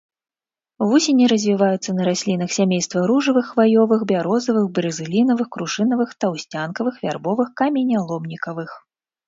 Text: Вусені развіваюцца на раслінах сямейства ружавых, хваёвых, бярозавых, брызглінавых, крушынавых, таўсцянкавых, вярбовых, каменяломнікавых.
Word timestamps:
Вусені 0.91 1.25
развіваюцца 1.33 1.91
на 1.97 2.03
раслінах 2.09 2.49
сямейства 2.57 2.99
ружавых, 3.11 3.45
хваёвых, 3.51 3.99
бярозавых, 4.13 4.65
брызглінавых, 4.79 5.47
крушынавых, 5.59 6.19
таўсцянкавых, 6.21 6.95
вярбовых, 7.07 7.47
каменяломнікавых. 7.63 8.69